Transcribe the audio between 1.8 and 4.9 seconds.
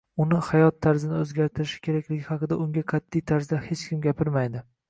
kerakligi haqida unga qat’iy tarzda hech kim gapirmaydi.